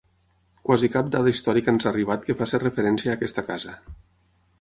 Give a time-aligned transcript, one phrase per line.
[0.69, 3.77] Quasi cap dada històrica ens ha arribat que faci referència a aquesta casa.